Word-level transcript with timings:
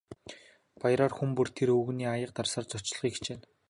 Баяраар 0.81 1.13
хүн 1.15 1.31
бүр 1.37 1.47
тэр 1.57 1.69
өвгөнийг 1.77 2.09
аяга 2.13 2.33
дарсаар 2.37 2.65
зочлохыг 2.71 3.13
хичээнэ. 3.15 3.43